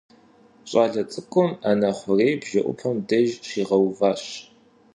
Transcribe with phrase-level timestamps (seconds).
[0.69, 4.23] Щӏалэ цӏыкӏум ӏэнэ хъурейр бжэӏупэм деж щигъэуващ.